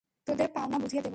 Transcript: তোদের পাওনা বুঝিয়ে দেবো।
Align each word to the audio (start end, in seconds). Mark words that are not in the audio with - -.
তোদের 0.27 0.49
পাওনা 0.55 0.77
বুঝিয়ে 0.79 1.01
দেবো। 1.01 1.09